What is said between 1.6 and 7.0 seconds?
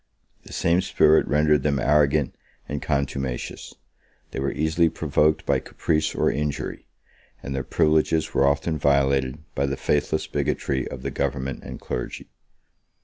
them arrogant and contumacious: they were easily provoked by caprice or injury;